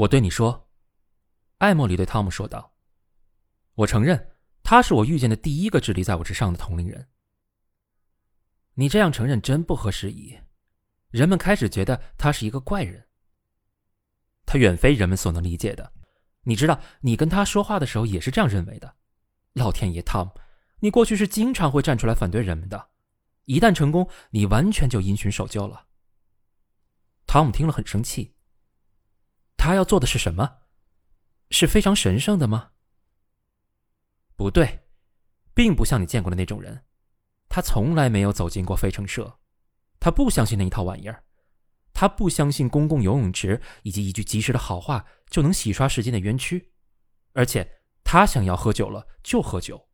[0.00, 0.70] 我对你说，
[1.58, 2.74] 艾莫里对汤姆说道
[3.74, 4.30] ：“我承认，
[4.62, 7.10] 他是我遇见的第一个智力在我之上的同龄人。
[8.74, 10.38] 你这样承认真不合时宜，
[11.10, 13.08] 人们开始觉得他是一个怪人。
[14.46, 15.92] 他远非人们所能理解的。
[16.44, 18.96] 你知道，你跟他说话的时候也是这样认为的。
[19.52, 20.32] 老天爷，汤姆，
[20.78, 22.88] 你过去是经常会站出来反对人们的，
[23.44, 25.88] 一旦成功，你完全就因循守旧了。”
[27.28, 28.34] 汤姆听了很生气。
[29.62, 30.60] 他要做的是什么？
[31.50, 32.70] 是非常神圣的吗？
[34.34, 34.86] 不对，
[35.52, 36.86] 并不像你见过的那种人。
[37.50, 39.38] 他从来没有走进过费城社，
[39.98, 41.24] 他不相信那一套玩意儿，
[41.92, 46.72] 他不相信公共游泳池以及一句及时的好话就能洗刷时间的冤屈，
[47.34, 49.90] 而且他想要喝酒了就喝酒。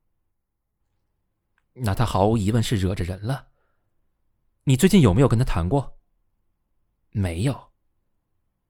[1.73, 3.48] 那他毫无疑问是惹着人了。
[4.62, 5.98] 你最近有没有跟他谈过？
[7.10, 7.73] 没有。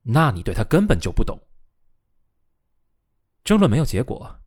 [0.09, 1.41] 那你对他根本就不懂。
[3.43, 4.41] 争论没有结果，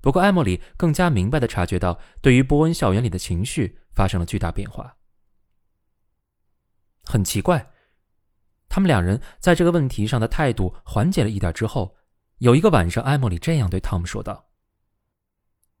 [0.00, 4.96] 不过艾莫里更加明白的察觉到，对于波恩校园里的情绪发生了巨大变化。
[7.04, 7.70] 很奇怪，
[8.68, 11.96] 他们两人在这个问题上的态度缓解了一点之后，
[12.38, 14.50] 有一个晚上，艾莫里这样对汤姆说道：“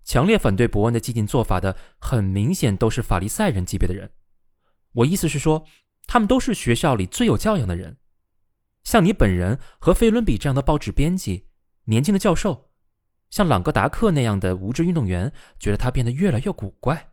[0.04, 4.10] 强烈反对伯恩的激进做法的，很明显都是法利赛人级别的人。
[4.92, 5.66] 我意思是说，
[6.06, 7.98] 他们都是学校里最有教养的人。”
[8.84, 11.48] 像你本人和费伦比这样的报纸编辑，
[11.84, 12.70] 年轻的教授，
[13.30, 17.12] 像朗格达克那样的无知运动员，觉得他变得越来越古怪。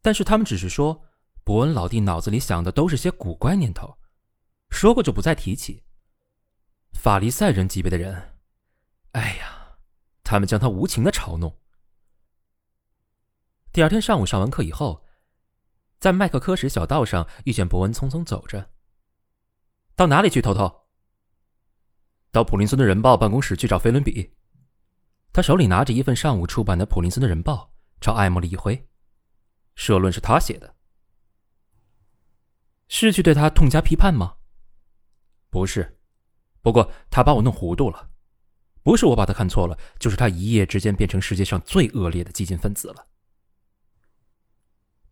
[0.00, 1.04] 但是他们只是说，
[1.44, 3.98] 伯恩老弟脑子里想的都是些古怪念头，
[4.70, 5.84] 说过就不再提起。
[6.92, 8.36] 法利赛人级别的人，
[9.12, 9.78] 哎呀，
[10.24, 11.58] 他们将他无情的嘲弄。
[13.72, 15.04] 第二天上午上完课以后，
[15.98, 18.70] 在麦克科什小道上遇见伯恩匆匆走着，
[19.96, 20.86] 到哪里去，头头？
[22.30, 24.36] 到普林斯顿人报办公室去找菲伦比，
[25.32, 28.86] 他手里拿着一份上午出版的普林斯顿人报，朝艾莫里一挥。
[29.74, 30.76] 社论是他写的，
[32.88, 34.36] 是去对他痛加批判吗？
[35.48, 35.98] 不是，
[36.60, 38.10] 不过他把我弄糊涂了，
[38.82, 43.08] 不是我把他看错了，就是他一夜之间变成世界上最恶劣的激进分子了。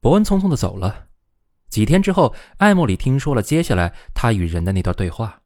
[0.00, 1.08] 伯恩匆匆的走了，
[1.68, 5.42] 几天之后，艾莫里听说了接下来他与人的那段对话。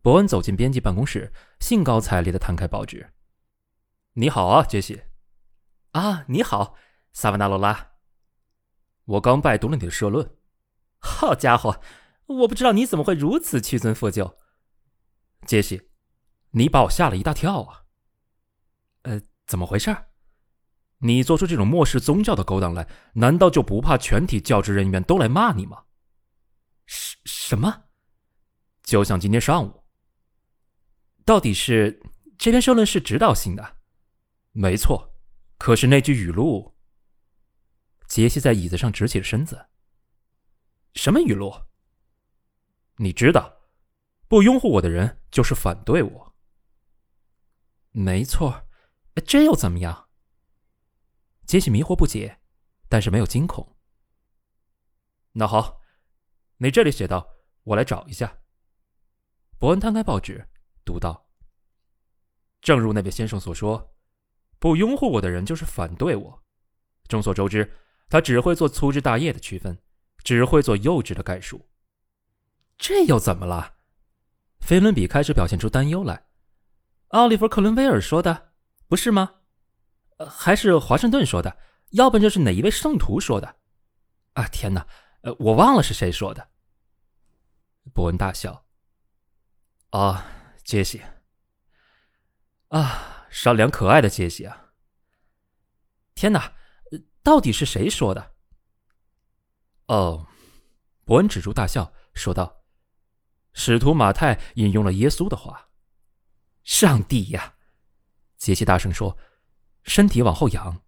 [0.00, 3.12] 伯恩走进编辑办公室，兴高采烈地摊开报纸。
[4.14, 5.02] “你好啊，杰西。
[5.92, 6.76] ”“啊，你好，
[7.12, 7.92] 萨瓦纳罗拉。
[9.04, 10.36] ”“我刚拜读了你的社论。
[11.00, 11.80] ”“好家伙，
[12.26, 14.38] 我不知道你怎么会如此屈尊附就。
[15.44, 15.90] ”“杰西，
[16.52, 17.84] 你把我吓了一大跳啊。
[19.02, 19.94] ”“呃，怎么回事？
[20.98, 25.84] 你做出这种漠视宗教的勾当来，难道就不怕全体教职人员都来骂你吗
[26.86, 27.84] ？”“什什么？
[28.82, 29.84] 就像今天上午。”
[31.24, 32.02] 到底是
[32.38, 33.76] 这篇社论是指导性的，
[34.52, 35.14] 没错。
[35.58, 36.74] 可是那句语录，
[38.06, 39.66] 杰西在椅子上直起了身子。
[40.94, 41.52] 什么语录？
[42.96, 43.58] 你知道，
[44.26, 46.34] 不拥护我的人就是反对我。
[47.90, 48.66] 没错，
[49.26, 50.07] 这又怎么样？
[51.48, 52.40] 杰西迷惑不解，
[52.90, 53.74] 但是没有惊恐。
[55.32, 55.80] 那好，
[56.58, 57.26] 你这里写道，
[57.64, 58.40] 我来找一下。
[59.58, 60.46] 伯恩摊开报纸。
[60.84, 61.30] 读道
[62.60, 63.94] ：“正如那位先生所说，
[64.58, 66.42] 不拥护我的人就是反对我。
[67.08, 67.74] 众所周知，
[68.10, 69.78] 他只会做粗枝大叶的区分，
[70.22, 71.70] 只会做幼稚的概述。
[72.76, 73.76] 这又怎么了？”
[74.60, 76.26] 菲伦比开始表现出担忧来。
[77.08, 78.52] 奥利弗·克伦威尔说的，
[78.86, 79.37] 不是吗？
[80.26, 81.58] 还是华盛顿说的？
[81.90, 83.56] 要不就是哪一位圣徒说的？
[84.34, 84.86] 啊，天哪！
[85.22, 86.50] 呃，我忘了是谁说的。
[87.92, 88.64] 伯恩大笑。
[89.90, 90.34] 啊。
[90.64, 91.02] 杰西，
[92.68, 94.74] 啊，善良可爱的杰西啊！
[96.14, 96.52] 天哪，
[97.22, 98.34] 到底是谁说的？
[99.86, 100.26] 哦，
[101.06, 102.64] 伯恩止住大笑，说道
[103.54, 105.70] ：“使徒马太引用了耶稣的话。”
[106.64, 107.54] 上帝呀！
[108.36, 109.16] 杰西大声说，
[109.88, 110.82] 身体往后仰，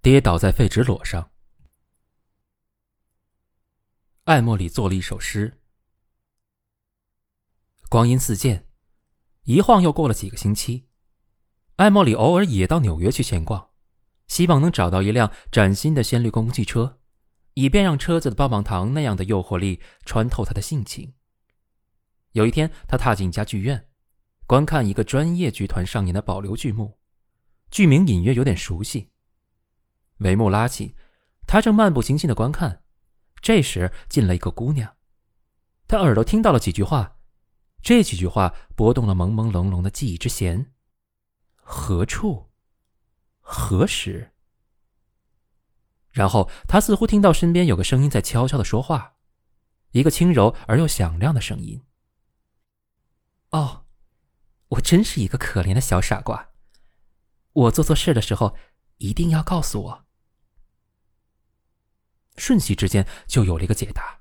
[0.00, 1.30] 跌倒在废纸篓上。
[4.24, 5.60] 艾莫里做了一首诗
[7.90, 8.66] ：“光阴似箭。”
[9.44, 10.88] 一晃又过了几个星期，
[11.76, 13.70] 艾莫里偶尔也到纽约去闲逛，
[14.26, 17.00] 希望能找到一辆崭新的鲜绿公共汽车，
[17.54, 21.14] 以便让车子的棒棒糖那样的诱惑力穿透他的性情。
[22.32, 23.88] 有一天，他踏进一家剧院，
[24.46, 26.97] 观看一个专业剧团上演的保留剧目，
[27.70, 29.10] 剧名隐约有点熟悉。
[30.18, 30.96] 帷幕拉起，
[31.46, 32.82] 他正漫不经心的观看，
[33.40, 34.96] 这时进来一个姑娘，
[35.86, 37.16] 他耳朵听到了几句话。
[37.80, 40.72] 这几句话拨动了朦朦胧胧的记忆之弦。
[41.54, 42.50] 何处？
[43.40, 44.32] 何时？
[46.10, 49.14] 然后他似乎听到身边有个声音在悄悄的说话，
[49.92, 51.84] 一个轻柔而又响亮的声音。
[53.50, 53.86] 哦，
[54.70, 56.47] 我真是一个可怜的小傻瓜。
[57.58, 58.56] 我做错事的时候，
[58.98, 60.06] 一定要告诉我。
[62.36, 64.20] 瞬息之间就有了一个解答，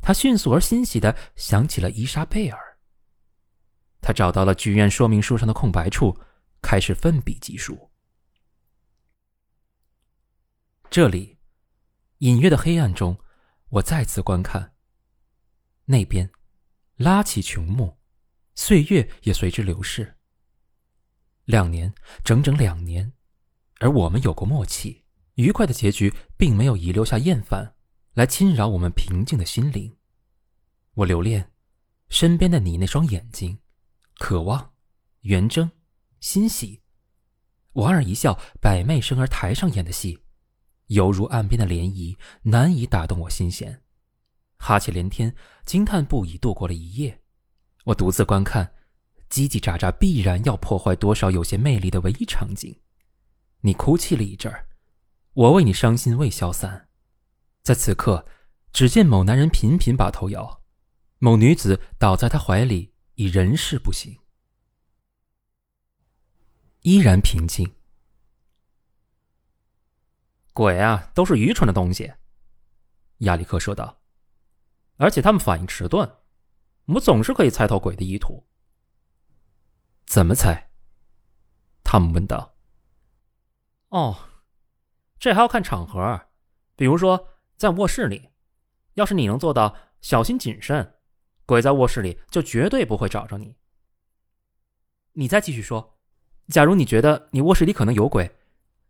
[0.00, 2.78] 他迅速而欣喜的想起了伊莎贝尔。
[4.00, 6.16] 他找到了剧院说明书上的空白处。
[6.62, 7.90] 开始奋笔疾书。
[10.90, 11.38] 这里，
[12.18, 13.18] 隐约的黑暗中，
[13.70, 14.74] 我再次观看。
[15.86, 16.30] 那边，
[16.96, 17.98] 拉起琼幕，
[18.54, 20.19] 岁月也随之流逝。
[21.50, 21.92] 两年，
[22.24, 23.12] 整整两年，
[23.80, 25.04] 而我们有过默契，
[25.34, 27.74] 愉快的结局并没有遗留下厌烦，
[28.14, 29.96] 来侵扰我们平静的心灵。
[30.94, 31.50] 我留恋
[32.08, 33.58] 身边的你那双眼睛，
[34.18, 34.72] 渴望，
[35.22, 35.70] 圆睁。
[36.20, 36.82] 欣喜，
[37.72, 40.18] 莞尔一笑，百媚生儿台上演的戏，
[40.88, 43.82] 犹如岸边的涟漪，难以打动我心弦。
[44.58, 47.22] 哈气连天，惊叹不已，度过了一夜。
[47.84, 48.74] 我独自观看，
[49.30, 52.80] 叽叽喳喳，必然要破坏多少有些魅力的唯一场景。
[53.60, 54.68] 你哭泣了一阵儿，
[55.34, 56.88] 我为你伤心未消散。
[57.62, 58.26] 在此刻，
[58.72, 60.62] 只见某男人频频把头摇，
[61.18, 64.12] 某女子倒在他怀里，已人事不省。
[66.80, 67.76] 依然平静。
[70.52, 72.12] 鬼啊，都是愚蠢的东西。
[73.18, 74.00] 亚历克说道。
[74.96, 76.06] 而且他们反应迟钝，
[76.84, 78.46] 我们总是可以猜透鬼的意图。
[80.10, 80.72] 怎么猜？
[81.84, 82.56] 汤姆问道。
[83.90, 84.16] 哦，
[85.20, 86.22] 这还要看场合。
[86.74, 88.30] 比如说，在卧室里，
[88.94, 90.96] 要是你能做到小心谨慎，
[91.46, 93.54] 鬼在卧室里就绝对不会找着你。
[95.12, 95.96] 你再继续说。
[96.48, 98.36] 假如你觉得你卧室里可能有鬼，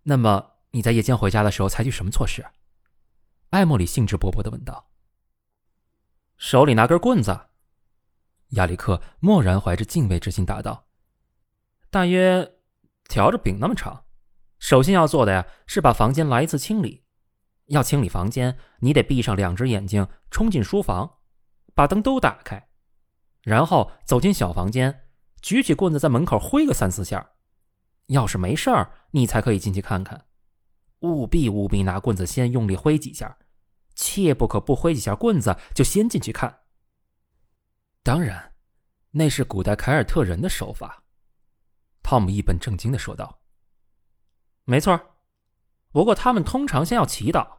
[0.05, 2.43] 那么你在夜间回家的时候采取什么措施？
[3.50, 4.88] 艾莫里兴致勃勃的问道。
[6.38, 7.38] 手里拿根棍子。
[8.52, 10.87] 亚历克默然怀着敬畏之心答道
[11.91, 12.57] ：“大约
[13.09, 14.05] 条着饼那么长。
[14.59, 17.05] 首先要做的呀，是把房间来一次清理。
[17.67, 21.19] 要清理房间，你得闭上两只眼睛，冲进书房，
[21.75, 22.69] 把灯都打开，
[23.43, 25.03] 然后走进小房间，
[25.41, 27.31] 举起棍子在门口挥个三四下。”
[28.09, 30.27] 要是没事儿，你才可以进去看看。
[31.01, 33.39] 务必务必拿棍子先用力挥几下，
[33.95, 36.61] 切不可不挥几下棍子就先进去看。
[38.03, 38.55] 当然，
[39.13, 41.05] 那是古代凯尔特人的手法。
[42.02, 43.41] 汤姆一本正经的说道
[44.64, 45.17] ：“没错，
[45.91, 47.58] 不过他们通常先要祈祷。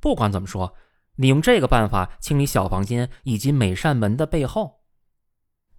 [0.00, 0.74] 不管怎么说，
[1.16, 4.84] 你用这个办法清理小房间以及每扇门的背后，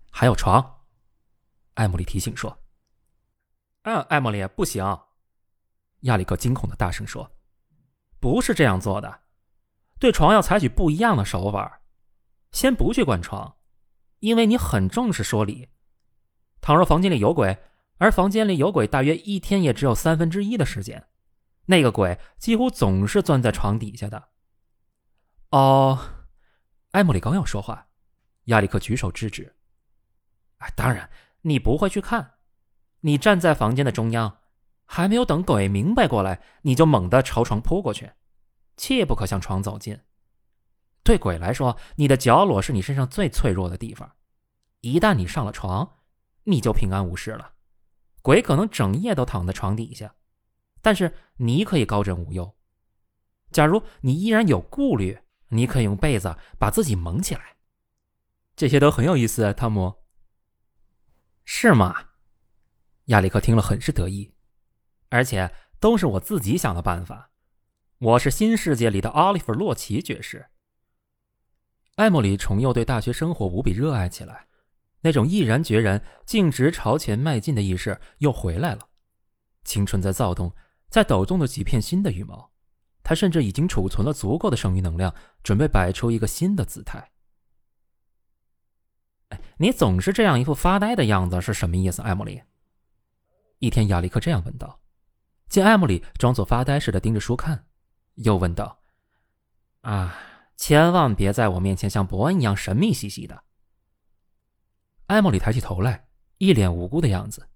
[0.10, 0.82] 还有床。”
[1.76, 2.58] 艾莫莉提醒说。
[3.84, 4.84] 嗯，艾莫莉，不行！
[6.02, 7.32] 亚历克惊恐的大声说
[8.20, 9.22] ：“不是这样做的，
[10.00, 11.82] 对床要采取不一样的手法。
[12.52, 13.58] 先不去管床，
[14.20, 15.70] 因为你很重视说理。
[16.62, 17.58] 倘若房间里有鬼，
[17.98, 21.08] 而房间里有鬼大约一天也只有三分之一的时间，
[21.66, 24.30] 那个鬼几乎总是钻在床底下的。”
[25.52, 26.00] 哦，
[26.92, 27.88] 艾莫莉刚要说话，
[28.46, 29.56] 亚历克举手制止
[30.60, 31.10] ：“哎，当然，
[31.42, 32.36] 你不会去看。”
[33.04, 34.38] 你站在房间的中央，
[34.86, 38.12] 还没有等鬼明白过来，你就猛地朝床扑过去，
[38.78, 40.00] 切不可向床走近。
[41.04, 44.18] 对鬼来说，你的角落是你身上最脆弱的地方。
[44.82, 45.98] 一旦你上了床，
[46.44, 47.54] 你就平安无事了。
[48.22, 50.16] 鬼可能整夜都躺在床底下，
[50.82, 52.56] 但是你可以高枕无忧。
[53.52, 55.20] 假如你依然有顾虑，
[55.50, 57.58] 你可以用被子把自己蒙起来。
[58.56, 59.96] 这些都很有意思，汤姆。
[61.44, 62.10] 是吗？
[63.06, 64.34] 亚历克听了很是得意，
[65.10, 67.32] 而且都是我自己想的办法。
[67.98, 70.48] 我是新世界里的奥利弗·洛奇爵士。
[71.96, 74.48] 艾莫里重又对大学生活无比热爱起来，
[75.02, 78.88] 那种毅然决然、径直朝前迈进的意识又回来了。
[79.64, 80.54] 青春在躁动，
[80.90, 82.52] 在抖动着几片新的羽毛。
[83.04, 87.12] 他甚至已经储存了足够的剩余能量，准备摆出一个新的姿态。
[89.58, 92.44] 你总是这样一副发呆的样子，是什么意思，艾莫里？
[93.58, 94.80] 一天，亚历克这样问道
[95.50, 97.66] ：“见艾莫里装作发呆似的盯着书看，
[98.16, 98.84] 又问道
[99.82, 100.16] ：‘啊，
[100.58, 103.44] 千万别在我面前像伯恩一样神秘兮兮的。’”
[105.12, 107.50] 艾莫里抬起头来，一脸无辜的样子。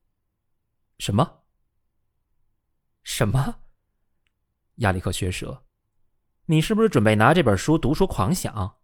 [0.98, 1.42] “什么？
[3.02, 3.60] 什么？”
[4.76, 5.62] 亚历克学舌
[6.48, 8.78] ，“你是不是准备拿这本书读书狂想？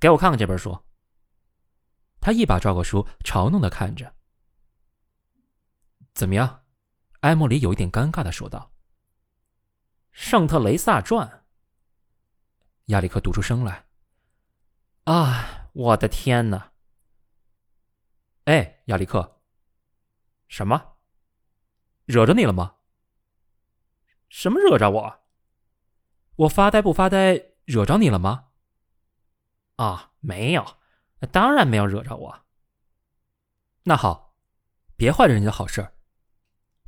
[0.00, 0.76] 给我看看这本书。”
[2.20, 4.12] 他一把抓过书，嘲弄的看着。
[6.12, 6.64] 怎么样？
[7.20, 8.72] 艾莫里有一点尴尬的说道。
[10.10, 11.28] 《圣特雷萨传》。
[12.86, 13.86] 亚历克读出声来。
[15.04, 16.72] 啊，我的天哪！
[18.46, 19.40] 哎，亚历克，
[20.46, 20.96] 什么？
[22.04, 22.76] 惹着你了吗？
[24.28, 25.20] 什么惹着我？
[26.36, 28.50] 我发呆不发呆，惹着你了吗？
[29.74, 30.78] 啊，没有，
[31.32, 32.44] 当然没有惹着我。
[33.82, 34.36] 那好，
[34.96, 35.94] 别坏了人家的好事。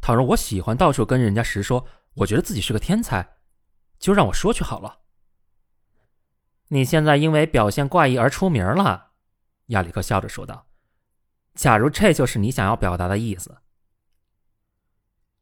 [0.01, 3.39] 倘若我喜欢到处跟人家实说，我觉得自己是个天才，
[3.99, 5.01] 就让我说去好了。
[6.69, 9.15] 你现在因为表现怪异而出名了，
[9.67, 10.68] 亚历克笑着说道。
[11.59, 13.59] 假如这就是你想要表达的意思，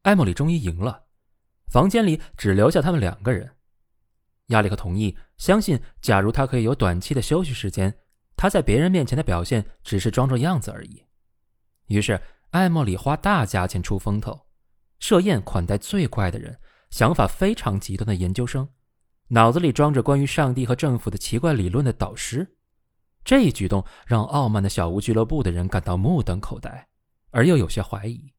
[0.01, 1.03] 艾莫里终于赢了。
[1.67, 3.51] 房间里只留下他们两个人。
[4.47, 7.95] 亚历克同意，相信假如他可以有短期的休息时间，
[8.35, 11.03] 他在别人面前的表现只是装装样子而已。
[11.85, 12.19] 于是，
[12.49, 14.47] 艾莫里花大价钱出风头。
[14.99, 16.59] 设宴款待最怪的人，
[16.89, 18.67] 想法非常极端的研究生，
[19.27, 22.56] 脑子里装着关于上帝和政府的奇怪理论的导师。
[23.27, 26.87] 这一举动让傲慢的小屋俱乐部的人感到目瞪口呆，
[27.31, 28.33] 而又有些怀疑。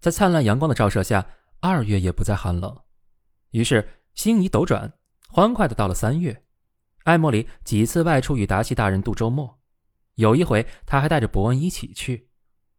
[0.00, 1.24] 在灿烂阳光的照射下，
[1.60, 2.76] 二月也不再寒冷。
[3.50, 4.92] 于是心仪斗转，
[5.28, 6.44] 欢快的到了三月。
[7.04, 9.60] 艾莫里几次外出与达西大人度周末，
[10.16, 12.30] 有一回他还带着伯恩一起去，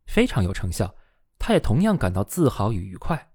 [0.08, 0.94] 非常有成效。
[1.40, 3.32] 他也同样感到自豪与愉快，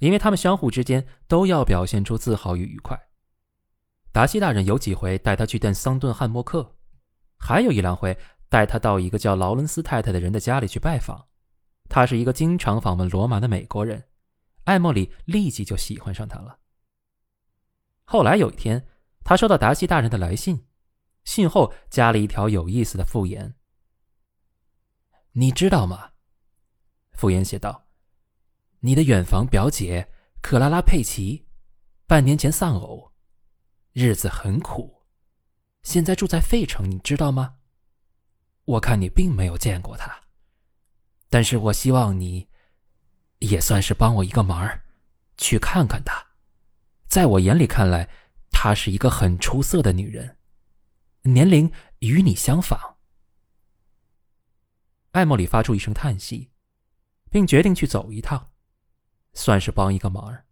[0.00, 3.08] 因为他们相互之间都要表现出自豪与愉快。
[4.12, 6.75] 达西大人有几回带他去见桑顿汉默克，
[7.46, 11.28] 还有一两回带他到一个叫劳伦斯太太的人的家里去拜访。
[11.88, 14.08] 他是一个经常访问罗马的美国人，
[14.64, 16.58] 艾莫里立即就喜欢上他了。
[18.02, 18.88] 后来有一天，
[19.22, 20.66] 他收到达西大人的来信，
[21.22, 23.54] 信后加了一条有意思的附言
[25.30, 26.10] ：“你知道吗？”
[27.14, 27.86] 傅言写道
[28.82, 30.08] ：“你的远房表姐
[30.42, 31.46] 克拉拉佩奇，
[32.08, 33.12] 半年前丧偶，
[33.92, 34.95] 日子很苦，
[35.86, 37.58] 现在住在费城，你知道吗？
[38.64, 40.20] 我看你并没有见过她，
[41.30, 42.48] 但是我希望你，
[43.38, 44.80] 也算是帮我一个忙，
[45.36, 46.26] 去看看她。
[47.06, 48.10] 在我眼里看来，
[48.50, 50.38] 她是一个很出色的女人，
[51.22, 52.96] 年龄与你相仿。”
[55.14, 56.50] 艾莫里发出一声叹息。
[57.28, 58.50] 并决定去走一趟，
[59.34, 60.45] 算是帮一个忙。